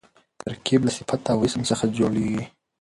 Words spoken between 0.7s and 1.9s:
له صفت او اسم څخه